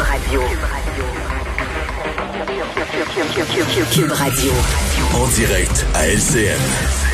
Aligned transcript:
Radio. 0.00 0.40
Cube 3.92 4.12
Radio. 4.12 4.52
En 5.14 5.28
direct 5.28 5.86
à 5.94 6.06
LCN. 6.06 6.58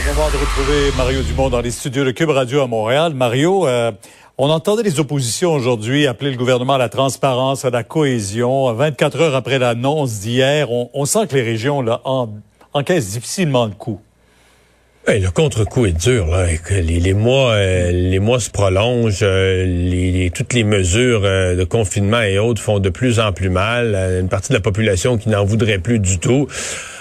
Moment 0.07 0.29
de 0.31 0.37
retrouver 0.37 0.93
Mario 0.97 1.23
Dumont 1.23 1.51
dans 1.51 1.61
les 1.61 1.73
studios 1.73 2.05
de 2.05 2.13
Cube 2.13 2.31
Radio 2.31 2.63
à 2.63 2.67
Montréal. 2.67 3.15
Mario, 3.15 3.67
euh, 3.67 3.91
on 4.39 4.51
entendait 4.51 4.85
les 4.85 5.01
oppositions 5.01 5.53
aujourd'hui 5.53 6.07
appeler 6.07 6.31
le 6.31 6.37
gouvernement 6.37 6.75
à 6.75 6.79
la 6.79 6.89
transparence, 6.89 7.65
à 7.65 7.71
la 7.71 7.83
cohésion. 7.83 8.73
24 8.73 9.21
heures 9.21 9.35
après 9.35 9.59
l'annonce 9.59 10.21
d'hier, 10.21 10.71
on, 10.71 10.91
on, 10.95 11.07
sent 11.07 11.27
que 11.27 11.35
les 11.35 11.43
régions 11.43 11.83
là, 11.83 12.01
en, 12.05 12.29
encaissent 12.73 13.11
difficilement 13.11 13.67
le 13.67 13.73
coup. 13.73 14.01
Hey, 15.09 15.21
le 15.21 15.31
contre-coup 15.31 15.87
est 15.87 15.93
dur. 15.93 16.27
Là. 16.27 16.47
Les, 16.69 17.15
mois, 17.15 17.53
euh, 17.53 17.93
les 17.93 18.19
mois 18.19 18.41
se 18.41 18.51
prolongent. 18.51 19.21
Euh, 19.23 20.29
toutes 20.35 20.53
les 20.53 20.65
mesures 20.65 21.23
euh, 21.25 21.55
de 21.55 21.63
confinement 21.63 22.23
et 22.23 22.41
autres 22.41 22.61
font 22.61 22.81
de 22.81 22.89
plus 22.89 23.21
en 23.21 23.33
plus 23.33 23.49
mal. 23.49 23.95
une 24.21 24.29
partie 24.29 24.49
de 24.49 24.55
la 24.55 24.61
population 24.61 25.17
qui 25.17 25.29
n'en 25.29 25.45
voudrait 25.45 25.79
plus 25.79 26.01
du 26.01 26.19
tout. 26.19 26.49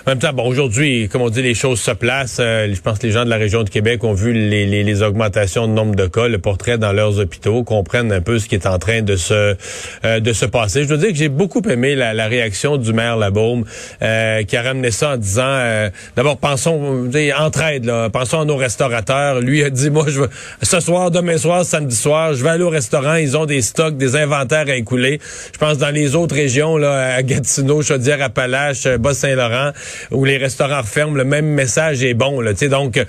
En 0.06 0.12
même 0.12 0.20
temps, 0.20 0.34
bon, 0.34 0.46
aujourd'hui, 0.46 1.10
comme 1.10 1.22
on 1.22 1.30
dit, 1.30 1.42
les 1.42 1.56
choses 1.56 1.80
se 1.80 1.92
placent. 1.92 2.38
je 2.38 2.80
pense 2.82 3.00
que 3.00 3.08
les 3.08 3.12
gens 3.12 3.26
de 3.26 3.30
la 3.30 3.38
région 3.38 3.64
de 3.64 3.70
Québec 3.70 4.04
ont 4.04 4.14
vu 4.14 4.34
les, 4.34 4.66
les, 4.66 4.84
les, 4.84 5.02
augmentations 5.02 5.68
de 5.68 5.74
nombre 5.74 5.96
de 5.96 6.06
cas, 6.06 6.28
le 6.28 6.38
portrait 6.38 6.78
dans 6.78 6.94
leurs 6.94 7.20
hôpitaux, 7.20 7.64
comprennent 7.64 8.12
un 8.12 8.22
peu 8.22 8.38
ce 8.38 8.48
qui 8.48 8.56
est 8.56 8.68
en 8.68 8.78
train 8.78 9.02
de 9.02 9.16
se 9.16 9.56
de 10.04 10.34
se 10.34 10.46
passer. 10.46 10.84
Je 10.84 10.90
dois 10.90 10.98
dire 10.98 11.10
que 11.10 11.16
j'ai 11.16 11.30
beaucoup 11.30 11.62
aimé 11.68 11.96
la, 11.96 12.14
la, 12.14 12.28
réaction 12.28 12.78
du 12.78 12.94
maire 12.94 13.18
Labaume, 13.18 13.66
qui 14.00 14.58
a 14.58 14.62
ramené 14.62 14.92
ça 14.92 15.14
en 15.14 15.18
disant, 15.18 15.90
d'abord, 16.16 16.38
pensons, 16.38 17.10
entraide, 17.38 17.86
là, 17.86 18.10
pensons 18.10 18.42
à 18.42 18.46
nos 18.46 18.58
restaurateurs. 18.58 19.42
Lui 19.42 19.64
a 19.64 19.70
dit, 19.70 19.90
moi, 19.90 20.06
je 20.08 20.22
veux, 20.22 20.30
ce 20.62 20.80
soir, 20.80 21.12
demain 21.12 21.38
soir, 21.38 21.66
samedi 21.66 21.96
soir, 21.96 22.34
je 22.34 22.44
vais 22.44 22.50
aller 22.50 22.64
au 22.64 22.70
restaurant. 22.70 23.16
Ils 23.16 23.38
ont 23.38 23.46
des 23.46 23.62
stocks, 23.62 23.98
des 23.98 24.16
inventaires 24.16 24.68
à 24.68 24.76
écouler. 24.76 25.20
Je 25.54 25.58
pense 25.58 25.78
dans 25.78 25.90
les 25.90 26.16
autres 26.16 26.36
régions, 26.36 26.78
là, 26.78 27.16
à 27.16 27.24
Gatineau, 27.24 27.82
Chaudière-Appalaches, 27.82 28.88
Bas-Saint-Laurent, 29.00 29.72
où 30.12 30.26
les 30.26 30.38
restaurants 30.38 30.82
referment, 30.82 31.16
le 31.16 31.24
même 31.24 31.46
message 31.46 32.04
est 32.04 32.14
bon. 32.14 32.42
Là, 32.42 32.54
donc, 32.54 33.04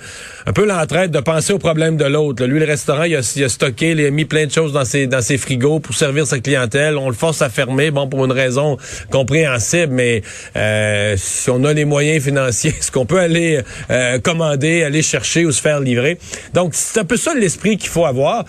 un 0.45 0.53
peu 0.53 0.65
l'entraide 0.65 1.11
de 1.11 1.19
penser 1.19 1.53
aux 1.53 1.59
problèmes 1.59 1.97
de 1.97 2.05
l'autre. 2.05 2.45
Lui, 2.45 2.59
le 2.59 2.65
restaurant, 2.65 3.03
il 3.03 3.15
a, 3.15 3.21
stocké, 3.21 3.91
il 3.91 4.05
a 4.05 4.11
mis 4.11 4.25
plein 4.25 4.45
de 4.45 4.51
choses 4.51 4.73
dans 4.73 4.85
ses, 4.85 5.37
frigos 5.37 5.79
pour 5.79 5.95
servir 5.95 6.25
sa 6.25 6.39
clientèle. 6.39 6.97
On 6.97 7.09
le 7.09 7.15
force 7.15 7.41
à 7.41 7.49
fermer, 7.49 7.91
bon, 7.91 8.07
pour 8.07 8.25
une 8.25 8.31
raison 8.31 8.77
compréhensible, 9.11 9.93
mais 9.93 10.21
euh, 10.55 11.15
si 11.17 11.49
on 11.49 11.63
a 11.63 11.73
les 11.73 11.85
moyens 11.85 12.23
financiers, 12.23 12.73
est-ce 12.79 12.91
qu'on 12.91 13.05
peut 13.05 13.19
aller 13.19 13.61
euh, 13.89 14.19
commander 14.19 14.83
aller 14.83 15.01
chercher 15.01 15.45
ou 15.45 15.51
se 15.51 15.61
faire 15.61 15.79
livrer? 15.79 16.17
Donc, 16.53 16.73
c'est 16.73 16.99
un 16.99 17.05
peu 17.05 17.17
ça 17.17 17.33
l'esprit 17.33 17.77
qu'il 17.77 17.89
faut 17.89 18.05
avoir. 18.05 18.45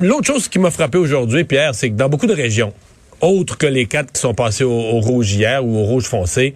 L'autre 0.00 0.26
chose 0.26 0.48
qui 0.48 0.58
m'a 0.58 0.70
frappé 0.70 0.98
aujourd'hui, 0.98 1.44
Pierre, 1.44 1.74
c'est 1.74 1.90
que 1.90 1.94
dans 1.94 2.08
beaucoup 2.08 2.26
de 2.26 2.34
régions, 2.34 2.72
autres 3.20 3.58
que 3.58 3.66
les 3.66 3.86
quatre 3.86 4.12
qui 4.12 4.20
sont 4.20 4.34
passés 4.34 4.64
au, 4.64 5.00
rouge 5.00 5.32
hier 5.32 5.64
ou 5.64 5.78
au 5.78 5.82
rouge 5.82 6.04
foncé, 6.04 6.54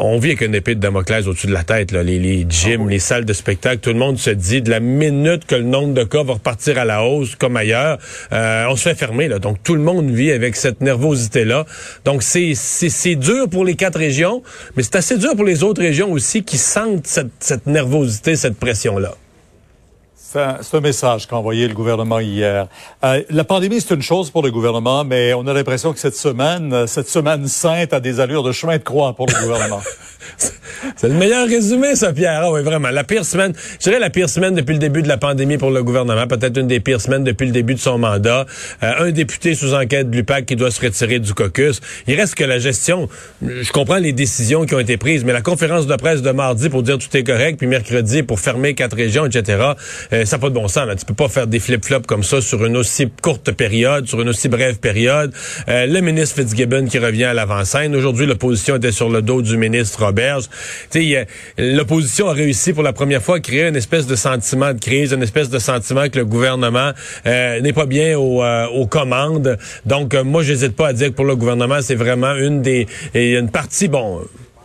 on 0.00 0.18
vit 0.18 0.30
avec 0.30 0.40
une 0.40 0.54
épée 0.54 0.74
de 0.74 0.80
Damoclès 0.80 1.26
au-dessus 1.26 1.46
de 1.46 1.52
la 1.52 1.62
tête. 1.62 1.92
Là. 1.92 2.02
Les, 2.02 2.18
les 2.18 2.46
gyms, 2.48 2.84
ah 2.86 2.90
les 2.90 2.98
salles 2.98 3.24
de 3.24 3.32
spectacle, 3.32 3.78
tout 3.78 3.90
le 3.90 3.98
monde 3.98 4.18
se 4.18 4.30
dit 4.30 4.62
de 4.62 4.70
la 4.70 4.80
minute 4.80 5.44
que 5.46 5.54
le 5.54 5.62
nombre 5.62 5.94
de 5.94 6.04
cas 6.04 6.22
va 6.22 6.34
repartir 6.34 6.78
à 6.78 6.84
la 6.84 7.04
hausse, 7.04 7.36
comme 7.36 7.56
ailleurs, 7.56 7.98
euh, 8.32 8.66
on 8.68 8.76
se 8.76 8.88
fait 8.88 8.94
fermer. 8.94 9.28
Là. 9.28 9.38
Donc 9.38 9.62
tout 9.62 9.74
le 9.74 9.82
monde 9.82 10.10
vit 10.10 10.32
avec 10.32 10.56
cette 10.56 10.80
nervosité-là. 10.80 11.66
Donc 12.04 12.22
c'est, 12.22 12.54
c'est, 12.54 13.14
dur 13.14 13.48
pour 13.50 13.64
les 13.64 13.74
quatre 13.74 13.98
régions, 13.98 14.42
mais 14.76 14.82
c'est 14.82 14.96
assez 14.96 15.18
dur 15.18 15.34
pour 15.36 15.44
les 15.44 15.62
autres 15.62 15.82
régions 15.82 16.10
aussi 16.12 16.42
qui 16.42 16.58
sentent 16.58 17.06
cette, 17.06 17.32
cette 17.40 17.66
nervosité, 17.66 18.36
cette 18.36 18.56
pression-là. 18.56 19.14
C'est 20.32 20.76
un, 20.76 20.80
message 20.80 21.26
qu'a 21.26 21.34
envoyé 21.34 21.66
le 21.66 21.74
gouvernement 21.74 22.20
hier. 22.20 22.68
Euh, 23.02 23.20
la 23.30 23.42
pandémie, 23.42 23.80
c'est 23.80 23.94
une 23.96 24.02
chose 24.02 24.30
pour 24.30 24.44
le 24.44 24.52
gouvernement, 24.52 25.02
mais 25.02 25.34
on 25.34 25.44
a 25.48 25.52
l'impression 25.52 25.92
que 25.92 25.98
cette 25.98 26.14
semaine, 26.14 26.86
cette 26.86 27.08
semaine 27.08 27.48
sainte 27.48 27.92
a 27.92 27.98
des 27.98 28.20
allures 28.20 28.44
de 28.44 28.52
chemin 28.52 28.76
de 28.76 28.82
croix 28.84 29.12
pour 29.12 29.26
le 29.26 29.32
gouvernement. 29.42 29.80
C'est 30.96 31.08
le 31.08 31.14
meilleur 31.14 31.46
résumé, 31.46 31.94
ça, 31.94 32.12
Pierre. 32.12 32.42
Ah 32.44 32.52
oui, 32.52 32.62
vraiment. 32.62 32.90
La 32.90 33.04
pire 33.04 33.24
semaine, 33.24 33.52
je 33.78 33.84
dirais 33.84 33.98
la 33.98 34.10
pire 34.10 34.28
semaine 34.28 34.54
depuis 34.54 34.72
le 34.72 34.78
début 34.78 35.02
de 35.02 35.08
la 35.08 35.16
pandémie 35.16 35.58
pour 35.58 35.70
le 35.70 35.82
gouvernement. 35.82 36.26
Peut-être 36.26 36.58
une 36.58 36.66
des 36.66 36.80
pires 36.80 37.00
semaines 37.00 37.24
depuis 37.24 37.46
le 37.46 37.52
début 37.52 37.74
de 37.74 37.80
son 37.80 37.98
mandat. 37.98 38.46
Euh, 38.82 38.92
un 38.98 39.10
député 39.10 39.54
sous 39.54 39.74
enquête 39.74 40.10
de 40.10 40.16
l'UPAC 40.16 40.46
qui 40.46 40.56
doit 40.56 40.70
se 40.70 40.80
retirer 40.80 41.18
du 41.18 41.34
caucus. 41.34 41.80
Il 42.06 42.14
reste 42.14 42.34
que 42.34 42.44
la 42.44 42.58
gestion. 42.58 43.08
Je 43.42 43.70
comprends 43.72 43.98
les 43.98 44.12
décisions 44.12 44.64
qui 44.64 44.74
ont 44.74 44.78
été 44.78 44.96
prises, 44.96 45.24
mais 45.24 45.32
la 45.32 45.42
conférence 45.42 45.86
de 45.86 45.96
presse 45.96 46.22
de 46.22 46.30
mardi 46.30 46.68
pour 46.68 46.82
dire 46.82 46.98
tout 46.98 47.14
est 47.16 47.24
correct, 47.24 47.58
puis 47.58 47.66
mercredi 47.66 48.22
pour 48.22 48.40
fermer 48.40 48.74
quatre 48.74 48.96
régions, 48.96 49.26
etc. 49.26 49.72
Euh, 50.12 50.24
ça 50.24 50.36
n'a 50.36 50.40
pas 50.40 50.48
de 50.48 50.54
bon 50.54 50.68
sens. 50.68 50.86
Là. 50.86 50.96
Tu 50.96 51.04
peux 51.04 51.14
pas 51.14 51.28
faire 51.28 51.46
des 51.46 51.60
flip-flops 51.60 52.06
comme 52.06 52.22
ça 52.22 52.40
sur 52.40 52.64
une 52.64 52.76
aussi 52.76 53.08
courte 53.22 53.52
période, 53.52 54.06
sur 54.06 54.20
une 54.20 54.28
aussi 54.28 54.48
brève 54.48 54.78
période. 54.78 55.32
Euh, 55.68 55.86
le 55.86 56.00
ministre 56.00 56.36
Fitzgibbon 56.36 56.86
qui 56.86 56.98
revient 56.98 57.24
à 57.24 57.34
l'avant-scène. 57.34 57.94
Aujourd'hui, 57.94 58.26
l'opposition 58.26 58.76
était 58.76 58.92
sur 58.92 59.08
le 59.08 59.22
dos 59.22 59.42
du 59.42 59.56
ministre 59.56 60.04
Roberge 60.04 60.44
l'opposition 61.58 62.28
a 62.28 62.32
réussi 62.32 62.72
pour 62.72 62.82
la 62.82 62.92
première 62.92 63.22
fois 63.22 63.36
à 63.36 63.40
créer 63.40 63.68
une 63.68 63.76
espèce 63.76 64.06
de 64.06 64.16
sentiment 64.16 64.72
de 64.72 64.80
crise, 64.80 65.12
une 65.12 65.22
espèce 65.22 65.50
de 65.50 65.58
sentiment 65.58 66.08
que 66.08 66.18
le 66.18 66.24
gouvernement 66.24 66.92
euh, 67.26 67.60
n'est 67.60 67.72
pas 67.72 67.86
bien 67.86 68.18
euh, 68.18 68.66
aux, 68.66 68.86
commandes. 68.86 69.58
Donc, 69.86 70.14
euh, 70.14 70.24
moi, 70.24 70.42
j'hésite 70.42 70.76
pas 70.76 70.88
à 70.88 70.92
dire 70.92 71.08
que 71.08 71.14
pour 71.14 71.24
le 71.24 71.36
gouvernement, 71.36 71.80
c'est 71.80 71.94
vraiment 71.94 72.34
une 72.34 72.62
des... 72.62 72.86
Une 73.14 73.50
partie, 73.50 73.88
bon 73.88 74.20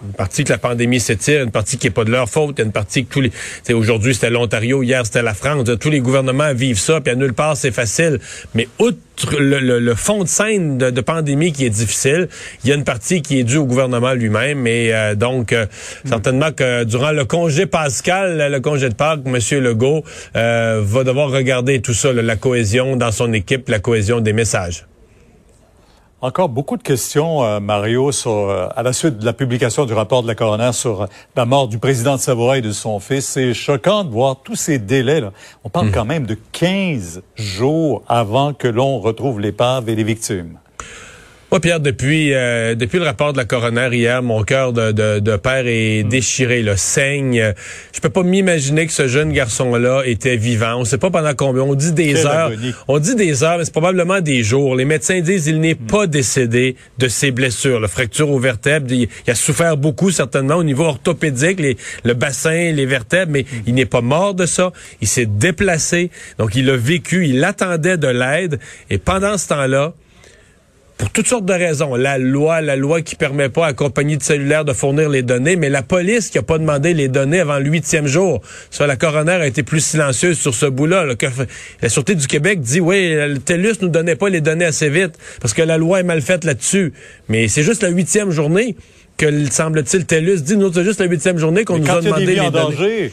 une 0.05 0.13
partie 0.13 0.43
que 0.43 0.51
la 0.51 0.57
pandémie 0.57 0.99
s'étire, 0.99 1.43
une 1.43 1.51
partie 1.51 1.77
qui 1.77 1.87
est 1.87 1.91
pas 1.91 2.03
de 2.03 2.11
leur 2.11 2.29
faute, 2.29 2.59
une 2.59 2.71
partie 2.71 3.05
que 3.05 3.13
tous 3.13 3.21
les, 3.21 3.73
aujourd'hui 3.73 4.13
c'était 4.13 4.29
l'Ontario, 4.29 4.83
hier 4.83 5.05
c'était 5.05 5.21
la 5.21 5.33
France, 5.33 5.69
tous 5.79 5.89
les 5.89 5.99
gouvernements 5.99 6.53
vivent 6.53 6.79
ça, 6.79 7.01
puis 7.01 7.11
à 7.11 7.15
nulle 7.15 7.33
part 7.33 7.57
c'est 7.57 7.71
facile. 7.71 8.19
Mais 8.53 8.67
outre 8.79 8.97
le, 9.39 9.95
fond 9.95 10.23
de 10.23 10.27
scène 10.27 10.77
de, 10.77 11.01
pandémie 11.01 11.51
qui 11.51 11.65
est 11.65 11.69
difficile, 11.69 12.27
il 12.63 12.69
y 12.69 12.73
a 12.73 12.75
une 12.75 12.83
partie 12.83 13.21
qui 13.21 13.39
est 13.39 13.43
due 13.43 13.57
au 13.57 13.65
gouvernement 13.65 14.13
lui-même, 14.13 14.67
et 14.67 14.93
euh, 14.93 15.15
donc 15.15 15.53
euh, 15.53 15.65
certainement 16.05 16.51
que 16.51 16.83
durant 16.83 17.11
le 17.11 17.25
congé 17.25 17.65
pascal, 17.65 18.51
le 18.51 18.59
congé 18.59 18.89
de 18.89 18.95
Pâques, 18.95 19.21
M. 19.25 19.37
Legault 19.61 20.03
euh, 20.35 20.81
va 20.83 21.03
devoir 21.03 21.29
regarder 21.31 21.81
tout 21.81 21.93
ça, 21.93 22.11
la 22.13 22.35
cohésion 22.35 22.95
dans 22.95 23.11
son 23.11 23.33
équipe, 23.33 23.69
la 23.69 23.79
cohésion 23.79 24.19
des 24.19 24.33
messages. 24.33 24.85
Encore 26.25 26.49
beaucoup 26.49 26.75
de 26.75 26.81
questions, 26.81 27.43
euh, 27.43 27.59
Mario, 27.59 28.11
sur, 28.11 28.31
euh, 28.31 28.67
à 28.75 28.81
la 28.81 28.93
suite 28.93 29.19
de 29.19 29.25
la 29.25 29.33
publication 29.33 29.85
du 29.85 29.93
rapport 29.93 30.23
de 30.23 30.27
la 30.27 30.33
coroner 30.33 30.71
sur 30.73 31.03
euh, 31.03 31.05
la 31.35 31.45
mort 31.45 31.67
du 31.67 31.77
président 31.77 32.15
de 32.15 32.19
Savoie 32.19 32.57
et 32.57 32.61
de 32.63 32.71
son 32.71 32.99
fils. 32.99 33.27
C'est 33.27 33.53
choquant 33.53 34.03
de 34.03 34.09
voir 34.09 34.37
tous 34.43 34.55
ces 34.55 34.79
délais-là. 34.79 35.31
On 35.63 35.69
parle 35.69 35.89
hmm. 35.89 35.91
quand 35.91 36.05
même 36.05 36.25
de 36.25 36.35
15 36.51 37.21
jours 37.35 38.01
avant 38.07 38.53
que 38.53 38.67
l'on 38.67 38.97
retrouve 38.97 39.39
l'épave 39.39 39.87
et 39.87 39.93
les 39.93 40.03
victimes. 40.03 40.57
Moi, 41.55 41.61
Pierre, 41.61 41.79
depuis 41.79 42.33
euh, 42.33 42.75
depuis 42.75 42.99
le 42.99 43.05
rapport 43.05 43.31
de 43.31 43.37
la 43.37 43.45
coroner 43.45 43.87
hier, 43.93 44.21
mon 44.21 44.43
cœur 44.43 44.73
de, 44.73 44.91
de, 44.91 45.19
de, 45.19 45.35
père 45.37 45.63
est 45.65 46.03
hmm. 46.03 46.09
déchiré, 46.09 46.61
le 46.61 46.75
saigne. 46.75 47.53
Je 47.93 48.01
peux 48.01 48.09
pas 48.09 48.23
m'imaginer 48.23 48.85
que 48.85 48.91
ce 48.91 49.07
jeune 49.07 49.31
garçon-là 49.31 50.01
était 50.03 50.35
vivant. 50.35 50.75
On 50.75 50.83
sait 50.83 50.97
pas 50.97 51.11
pendant 51.11 51.33
combien. 51.33 51.61
On 51.61 51.73
dit 51.73 51.93
des 51.93 52.25
heures. 52.25 52.51
On 52.89 52.99
dit 52.99 53.15
des 53.15 53.45
heures, 53.45 53.57
mais 53.57 53.63
c'est 53.63 53.71
probablement 53.71 54.19
des 54.19 54.43
jours. 54.43 54.75
Les 54.75 54.83
médecins 54.83 55.21
disent 55.21 55.45
qu'il 55.45 55.61
n'est 55.61 55.75
hmm. 55.75 55.87
pas 55.87 56.07
décédé 56.07 56.75
de 56.97 57.07
ses 57.07 57.31
blessures. 57.31 57.79
La 57.79 57.87
fracture 57.87 58.31
aux 58.31 58.39
vertèbres, 58.39 58.91
il, 58.91 59.07
a 59.25 59.33
souffert 59.33 59.77
beaucoup 59.77 60.11
certainement 60.11 60.55
au 60.55 60.63
niveau 60.65 60.83
orthopédique, 60.83 61.61
les, 61.61 61.77
le 62.03 62.15
bassin, 62.15 62.73
les 62.73 62.85
vertèbres, 62.85 63.31
mais 63.31 63.43
hmm. 63.43 63.63
il 63.67 63.75
n'est 63.75 63.85
pas 63.85 64.01
mort 64.01 64.33
de 64.33 64.45
ça. 64.45 64.73
Il 64.99 65.07
s'est 65.07 65.25
déplacé, 65.25 66.11
donc 66.37 66.53
il 66.55 66.69
a 66.69 66.75
vécu. 66.75 67.25
Il 67.25 67.41
attendait 67.45 67.97
de 67.97 68.09
l'aide, 68.09 68.59
et 68.89 68.97
pendant 68.97 69.37
ce 69.37 69.47
temps-là 69.47 69.93
pour 70.97 71.09
toutes 71.09 71.27
sortes 71.27 71.45
de 71.45 71.53
raisons. 71.53 71.95
La 71.95 72.17
loi, 72.17 72.61
la 72.61 72.75
loi 72.75 73.01
qui 73.01 73.15
permet 73.15 73.49
pas 73.49 73.65
à 73.65 73.67
la 73.69 73.73
compagnie 73.73 74.17
de 74.17 74.23
cellulaire 74.23 74.63
de 74.63 74.73
fournir 74.73 75.09
les 75.09 75.23
données, 75.23 75.55
mais 75.55 75.69
la 75.69 75.81
police 75.81 76.29
qui 76.29 76.37
a 76.37 76.41
pas 76.41 76.57
demandé 76.57 76.93
les 76.93 77.07
données 77.07 77.41
avant 77.41 77.59
le 77.59 77.65
huitième 77.65 78.07
jour. 78.07 78.41
Ça, 78.71 78.87
la 78.87 78.95
coroner 78.95 79.33
a 79.33 79.47
été 79.47 79.63
plus 79.63 79.83
silencieuse 79.83 80.39
sur 80.39 80.53
ce 80.53 80.65
bout-là. 80.65 81.05
La 81.81 81.89
Sûreté 81.89 82.15
du 82.15 82.27
Québec 82.27 82.61
dit, 82.61 82.79
oui, 82.79 83.13
le 83.13 83.37
TELUS 83.39 83.75
nous 83.81 83.89
donnait 83.89 84.15
pas 84.15 84.29
les 84.29 84.41
données 84.41 84.65
assez 84.65 84.89
vite 84.89 85.17
parce 85.41 85.53
que 85.53 85.61
la 85.61 85.77
loi 85.77 85.99
est 85.99 86.03
mal 86.03 86.21
faite 86.21 86.43
là-dessus. 86.43 86.93
Mais 87.27 87.47
c'est 87.47 87.63
juste 87.63 87.83
la 87.83 87.89
huitième 87.89 88.31
journée 88.31 88.75
que, 89.17 89.49
semble-t-il, 89.51 90.05
TELUS 90.05 90.41
dit, 90.41 90.57
nous, 90.57 90.71
c'est 90.71 90.83
juste 90.83 90.99
la 90.99 91.07
huitième 91.07 91.37
journée 91.37 91.65
qu'on 91.65 91.79
nous 91.79 91.89
a 91.89 92.01
demandé 92.01 92.35
les 92.35 92.49
données. 92.49 93.11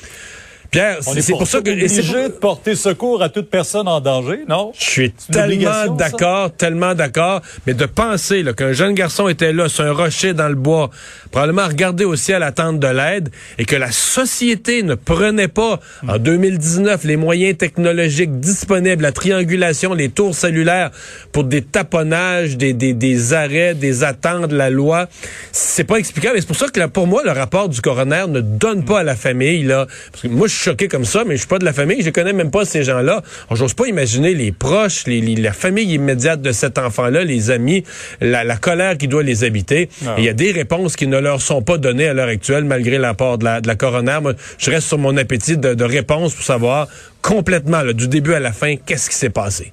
Pierre, 0.72 1.00
c'est 1.02 1.32
pour 1.32 1.46
ça 1.46 1.60
que 1.60 1.70
c'est 1.86 1.98
obligé 1.98 2.22
de 2.24 2.28
porter 2.28 2.74
secours 2.76 3.22
à 3.22 3.28
toute 3.28 3.50
personne 3.50 3.86
en 3.86 4.00
danger, 4.00 4.44
non? 4.48 4.72
Je 4.78 4.84
suis 4.84 5.12
tellement 5.30 5.94
d'accord, 5.94 6.50
tellement 6.50 6.94
d'accord, 6.94 7.42
mais 7.66 7.74
de 7.74 7.84
penser 7.84 8.42
qu'un 8.56 8.72
jeune 8.72 8.94
garçon 8.94 9.28
était 9.28 9.52
là 9.52 9.68
sur 9.68 9.84
un 9.84 9.92
rocher 9.92 10.32
dans 10.32 10.48
le 10.48 10.54
bois, 10.54 10.88
probablement 11.30 11.66
regarder 11.68 12.06
au 12.06 12.16
ciel 12.16 12.42
attendre 12.42 12.78
de 12.78 12.86
l'aide 12.86 13.28
et 13.58 13.66
que 13.66 13.76
la 13.76 13.92
société 13.92 14.82
ne 14.82 14.94
prenait 14.94 15.46
pas 15.46 15.78
en 16.08 16.16
2019 16.16 17.04
les 17.04 17.16
moyens 17.18 17.58
technologiques 17.58 18.40
disponibles, 18.40 19.02
la 19.02 19.12
triangulation, 19.12 19.92
les 19.92 20.08
tours 20.08 20.34
cellulaires 20.34 20.90
pour 21.32 21.44
des 21.44 21.60
taponnages, 21.60 22.56
des, 22.56 22.72
des, 22.72 22.94
des 22.94 23.34
arrêts, 23.34 23.74
des 23.74 24.04
attentes 24.04 24.48
de 24.48 24.56
la 24.56 24.70
loi, 24.70 25.08
c'est 25.52 25.84
pas 25.84 25.96
explicable. 25.96 26.38
Et 26.38 26.40
c'est 26.40 26.46
pour 26.46 26.56
ça 26.56 26.68
que 26.68 26.86
pour 26.86 27.06
moi 27.06 27.22
le 27.22 27.32
rapport 27.32 27.68
du 27.68 27.82
coroner 27.82 28.24
ne 28.26 28.40
donne 28.40 28.86
pas 28.86 29.00
à 29.00 29.02
la 29.02 29.16
famille 29.16 29.64
là. 29.64 29.86
Parce 30.10 30.22
que 30.22 30.28
moi 30.28 30.48
je 30.48 30.61
choqué 30.62 30.88
comme 30.88 31.04
ça, 31.04 31.24
mais 31.24 31.34
je 31.34 31.40
suis 31.40 31.48
pas 31.48 31.58
de 31.58 31.64
la 31.64 31.72
famille, 31.72 32.02
je 32.02 32.10
connais 32.10 32.32
même 32.32 32.50
pas 32.50 32.64
ces 32.64 32.84
gens-là. 32.84 33.22
J'ose 33.50 33.74
pas 33.74 33.86
imaginer 33.86 34.34
les 34.34 34.52
proches, 34.52 35.06
les, 35.06 35.20
la 35.36 35.52
famille 35.52 35.92
immédiate 35.92 36.40
de 36.40 36.52
cet 36.52 36.78
enfant-là, 36.78 37.24
les 37.24 37.50
amis, 37.50 37.84
la, 38.20 38.44
la, 38.44 38.56
colère 38.56 38.96
qui 38.96 39.08
doit 39.08 39.22
les 39.22 39.44
habiter. 39.44 39.88
Ah. 40.06 40.14
Il 40.18 40.24
y 40.24 40.28
a 40.28 40.32
des 40.32 40.52
réponses 40.52 40.96
qui 40.96 41.06
ne 41.06 41.18
leur 41.18 41.40
sont 41.40 41.62
pas 41.62 41.78
données 41.78 42.06
à 42.06 42.14
l'heure 42.14 42.28
actuelle, 42.28 42.64
malgré 42.64 42.98
l'apport 42.98 43.38
de 43.38 43.44
la, 43.44 43.60
de 43.60 43.66
la 43.66 43.74
coroner. 43.74 44.18
Moi, 44.22 44.34
je 44.58 44.70
reste 44.70 44.86
sur 44.88 44.98
mon 44.98 45.16
appétit 45.16 45.56
de, 45.56 45.74
de 45.74 45.84
réponses 45.84 46.34
pour 46.34 46.44
savoir 46.44 46.88
complètement, 47.20 47.82
du 47.92 48.08
début 48.08 48.34
à 48.34 48.40
la 48.40 48.52
fin, 48.52 48.76
qu'est-ce 48.76 49.10
qui 49.10 49.16
s'est 49.16 49.30
passé. 49.30 49.72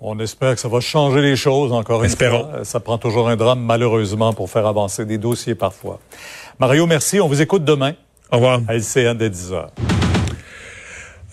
On 0.00 0.18
espère 0.20 0.54
que 0.54 0.60
ça 0.60 0.68
va 0.68 0.80
changer 0.80 1.20
les 1.20 1.34
choses 1.34 1.72
encore 1.72 2.04
Espérons. 2.04 2.46
une 2.46 2.50
fois. 2.56 2.64
Ça 2.64 2.80
prend 2.80 2.98
toujours 2.98 3.28
un 3.28 3.36
drame, 3.36 3.60
malheureusement, 3.60 4.32
pour 4.32 4.48
faire 4.48 4.66
avancer 4.66 5.04
des 5.04 5.18
dossiers 5.18 5.56
parfois. 5.56 5.98
Mario, 6.60 6.86
merci. 6.86 7.20
On 7.20 7.26
vous 7.26 7.42
écoute 7.42 7.64
demain. 7.64 7.94
Au 8.30 8.36
revoir. 8.36 8.60
À 8.68 8.74
LCN 8.74 9.14
dès 9.16 9.30
10 9.30 9.52
heures. 9.52 9.70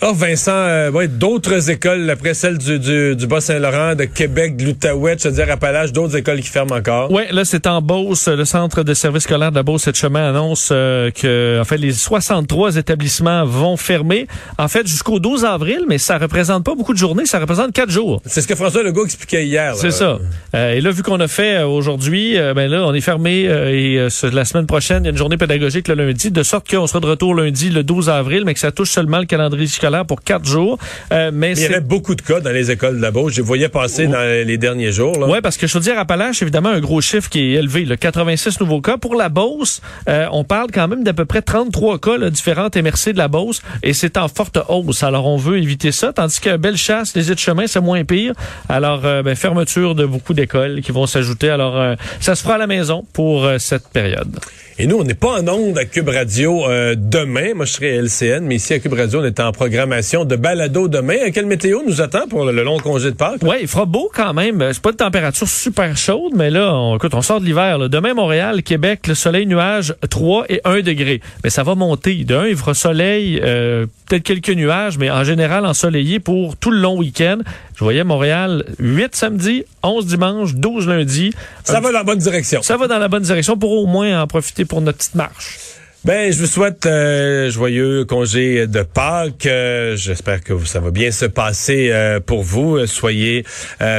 Alors 0.06 0.18
Vincent, 0.18 0.52
euh, 0.52 1.08
d'autres 1.08 1.72
écoles 1.72 2.08
après 2.12 2.36
celle 2.36 2.60
du, 2.60 2.78
du, 2.78 3.16
du 3.16 3.26
Bas-Saint-Laurent, 3.26 3.96
de 3.96 4.04
Québec, 4.04 4.56
de 4.56 4.66
l'Outaouais, 4.66 5.18
je 5.20 5.30
veux 5.30 5.34
dire 5.34 5.50
Appalaches, 5.50 5.94
d'autres 5.94 6.16
écoles 6.16 6.42
qui 6.42 6.50
ferment 6.50 6.76
encore. 6.76 7.12
Oui, 7.12 7.24
là 7.32 7.44
c'est 7.44 7.66
en 7.66 7.82
Beauce, 7.82 8.28
le 8.28 8.46
centre 8.46 8.84
de 8.84 8.94
services 8.94 9.24
scolaires 9.24 9.50
de 9.50 9.56
la 9.56 9.64
Beauce 9.64 9.88
et 9.88 9.92
de 9.92 9.96
chemin 9.96 10.30
annonce 10.30 10.70
euh, 10.72 11.10
que 11.10 11.60
en 11.60 11.64
fait 11.64 11.80
les 11.80 11.92
63 11.92 12.76
établissements 12.76 13.46
vont 13.46 13.78
fermer 13.78 14.28
en 14.60 14.68
fait 14.68 14.86
jusqu'au 14.86 15.18
12 15.20 15.44
avril, 15.44 15.86
mais 15.88 15.98
ça 15.98 16.20
représente 16.20 16.64
pas 16.64 16.76
beaucoup 16.76 16.94
de 16.94 17.00
journées, 17.00 17.26
ça 17.26 17.40
représente 17.40 17.74
quatre 17.74 17.90
jours. 17.90 18.22
C'est 18.28 18.42
ce 18.42 18.48
que 18.48 18.54
François 18.54 18.84
Legault 18.84 19.06
expliquait 19.06 19.48
hier. 19.48 19.76
C'est 19.76 19.90
ça. 19.90 20.20
Euh, 20.54 20.74
et 20.74 20.82
là 20.82 20.92
vu 20.92 21.02
qu'on 21.02 21.20
a 21.20 21.28
fait 21.28 21.64
aujourd'hui, 21.64 22.38
ben 22.56 22.70
là 22.70 22.84
on 22.86 22.94
est 22.94 23.02
fermé 23.02 23.46
et 23.46 24.08
la 24.32 24.46
semaine 24.46 24.68
prochaine 24.68 25.02
il 25.02 25.06
y 25.06 25.10
a 25.10 25.12
une 25.14 25.18
journée 25.18 25.38
pédagogique 25.38 25.88
le 25.88 25.96
lundi, 25.96 26.30
de 26.30 26.44
sorte 26.44 26.70
qu'on 26.70 26.86
sera 26.86 27.00
de 27.00 27.08
retour 27.08 27.34
lundi 27.34 27.72
le 27.72 27.82
12 27.82 28.12
avril, 28.12 28.44
mais 28.46 28.54
que 28.54 28.60
ça 28.60 28.72
touche 28.72 28.92
seulement 28.92 29.18
le 29.18 29.26
calendrier 29.26 29.66
scolaire 29.66 29.95
pour 30.04 30.22
quatre 30.22 30.46
jours. 30.46 30.78
Euh, 31.12 31.32
mais, 31.34 31.54
il 31.54 31.62
y 31.62 31.66
avait 31.66 31.80
beaucoup 31.80 32.16
de 32.16 32.22
cas 32.22 32.40
dans 32.40 32.52
les 32.52 32.72
écoles 32.72 32.98
de 32.98 33.02
la 33.02 33.12
Beauce. 33.12 33.34
Je 33.34 33.38
les 33.38 33.44
voyais 33.44 33.70
passer 33.70 34.08
dans 34.08 34.46
les 34.46 34.58
derniers 34.58 34.92
jours. 34.92 35.18
Oui, 35.28 35.40
parce 35.42 35.58
que 35.58 35.68
je 35.68 35.74
veux 35.74 35.84
dire, 35.84 35.98
Appalaches, 35.98 36.42
évidemment, 36.42 36.70
un 36.70 36.80
gros 36.80 37.02
chiffre 37.02 37.30
qui 37.30 37.40
est 37.40 37.52
élevé. 37.54 37.86
Le 37.86 37.96
86 37.96 38.60
nouveaux 38.60 38.82
cas. 38.82 38.98
Pour 38.98 39.16
la 39.16 39.30
Beauce, 39.30 39.82
euh, 40.10 40.28
on 40.32 40.44
parle 40.44 40.72
quand 40.74 40.88
même 40.88 41.04
d'à 41.04 41.14
peu 41.14 41.26
près 41.26 41.42
33 41.42 42.00
cas 42.00 42.18
là, 42.18 42.30
différents 42.30 42.70
MRC 42.76 43.14
de 43.14 43.18
la 43.18 43.28
Beauce 43.28 43.62
et 43.84 43.94
c'est 43.94 44.18
en 44.18 44.28
forte 44.28 44.58
hausse. 44.68 45.04
Alors, 45.04 45.28
on 45.28 45.38
veut 45.38 45.58
éviter 45.58 45.92
ça. 45.92 46.14
Tandis 46.14 46.40
qu'à 46.40 46.58
Bellechasse, 46.58 47.16
les 47.16 47.26
de 47.26 47.40
chemin, 47.40 47.68
c'est 47.68 47.82
moins 47.82 48.04
pire. 48.04 48.34
Alors, 48.70 49.06
euh, 49.06 49.24
ben, 49.24 49.36
fermeture 49.36 49.96
de 49.96 50.06
beaucoup 50.06 50.34
d'écoles 50.34 50.82
qui 50.82 50.92
vont 50.92 51.06
s'ajouter. 51.06 51.50
Alors, 51.50 51.96
ça 52.20 52.36
se 52.36 52.44
fera 52.44 52.56
à 52.56 52.58
la 52.58 52.68
maison 52.68 53.06
pour 53.14 53.48
cette 53.60 53.88
période. 53.90 54.40
Et 54.78 54.88
nous, 54.88 54.98
on 54.98 55.04
n'est 55.04 55.14
pas 55.14 55.40
en 55.42 55.48
onde 55.48 55.78
à 55.78 55.86
Cube 55.86 56.10
Radio 56.10 56.64
demain. 56.96 57.54
Moi, 57.54 57.66
je 57.66 57.74
serai 57.74 57.96
LCN, 57.96 58.46
mais 58.46 58.56
ici 58.56 58.74
à 58.74 58.80
Cube 58.80 58.94
Radio, 58.94 59.22
on 59.22 59.24
est 59.24 59.40
en 59.40 59.52
programmation 59.76 60.24
de 60.24 60.38
balado 60.38 60.88
demain. 60.88 61.32
Quelle 61.34 61.48
météo 61.48 61.82
nous 61.86 62.00
attend 62.00 62.30
pour 62.30 62.46
le 62.46 62.64
long 62.64 62.80
congé 62.80 63.12
de 63.12 63.16
Pâques? 63.18 63.42
Oui, 63.42 63.58
il 63.64 63.68
fera 63.68 63.84
beau 63.84 64.10
quand 64.14 64.34
même. 64.34 64.64
C'est 64.72 64.82
pas 64.82 64.94
de 64.94 64.98
température 64.98 65.50
super 65.50 65.98
chaude, 65.98 66.32
mais 66.34 66.50
là, 66.50 66.74
on, 66.74 66.96
écoute, 66.96 67.14
on 67.14 67.22
sort 67.22 67.42
de 67.42 67.46
l'hiver. 67.46 67.90
Demain, 67.90 68.14
Montréal, 68.14 68.64
Québec, 68.64 69.06
le 69.06 69.16
soleil, 69.16 69.46
nuage, 69.46 69.94
3 70.10 70.46
et 70.48 70.62
1 70.64 70.80
degré. 70.80 71.20
Mais 71.44 71.50
ça 71.50 71.64
va 71.64 71.76
monter. 71.76 72.24
De 72.24 72.36
1, 72.36 72.48
il 72.48 72.56
fera 72.56 72.74
soleil, 72.74 73.42
euh, 73.44 73.86
peut-être 74.08 74.24
quelques 74.24 74.56
nuages, 74.56 74.98
mais 74.98 75.12
en 75.12 75.26
général 75.26 75.66
ensoleillé 75.66 76.22
pour 76.22 76.56
tout 76.56 76.72
le 76.72 76.80
long 76.80 76.98
week-end. 76.98 77.40
Je 77.76 77.84
voyais 77.84 78.06
Montréal 78.06 78.64
8 78.80 79.14
samedi, 79.14 79.66
11 79.84 80.06
dimanche, 80.06 80.54
12 80.54 80.88
lundi. 80.88 81.34
Ça 81.66 81.82
va 81.82 81.92
dans 81.92 81.98
la 81.98 82.04
bonne 82.06 82.20
direction. 82.20 82.62
Ça 82.62 82.78
va 82.78 82.88
dans 82.88 82.98
la 82.98 83.10
bonne 83.10 83.24
direction 83.24 83.58
pour 83.58 83.74
au 83.74 83.88
moins 83.88 84.22
en 84.22 84.26
profiter 84.26 84.64
pour 84.64 84.80
notre 84.80 85.00
petite 85.00 85.16
marche. 85.16 85.60
Ben, 86.06 86.32
je 86.32 86.38
vous 86.38 86.46
souhaite 86.46 86.86
euh, 86.86 87.50
joyeux 87.50 88.06
congé 88.06 88.68
de 88.68 88.84
Pâques. 88.84 89.48
Euh, 89.48 89.96
j'espère 89.96 90.44
que 90.44 90.64
ça 90.64 90.80
va 90.80 90.92
bien 90.92 91.10
se 91.10 91.26
passer 91.26 91.90
euh, 91.92 92.20
pour 92.20 92.44
vous. 92.44 92.86
Soyez 92.86 93.44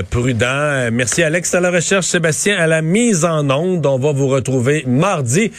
prudents. 0.09 0.89
Merci 0.93 1.25
Alex 1.25 1.53
à 1.57 1.61
la 1.61 1.73
recherche, 1.73 2.07
Sébastien 2.07 2.59
à 2.59 2.69
la 2.69 2.81
mise 2.81 3.25
en 3.25 3.51
onde. 3.51 3.85
On 3.87 3.99
va 3.99 4.13
vous 4.13 4.29
retrouver 4.29 4.85
mardi. 4.87 5.51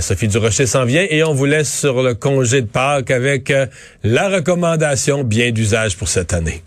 Sophie 0.00 0.28
Durocher 0.28 0.66
s'en 0.66 0.84
vient 0.84 1.06
et 1.08 1.24
on 1.24 1.32
vous 1.32 1.46
laisse 1.46 1.72
sur 1.72 2.02
le 2.02 2.12
congé 2.12 2.60
de 2.60 2.66
Pâques 2.66 3.10
avec 3.10 3.50
la 4.04 4.28
recommandation 4.28 5.24
bien 5.24 5.50
d'usage 5.50 5.96
pour 5.96 6.08
cette 6.08 6.34
année. 6.34 6.62